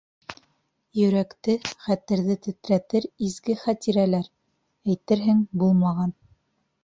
[0.99, 1.53] Йөрәкте,
[1.87, 4.31] хәтерҙе тетрәтер изге хәтирәләр,
[4.95, 6.17] әйтерһең, булмаған.